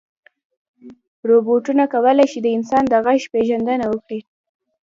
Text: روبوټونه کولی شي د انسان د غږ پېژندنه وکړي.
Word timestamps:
روبوټونه 1.29 1.83
کولی 1.93 2.25
شي 2.31 2.39
د 2.43 2.47
انسان 2.57 2.83
د 2.89 2.93
غږ 3.05 3.21
پېژندنه 3.33 3.85
وکړي. 3.89 4.19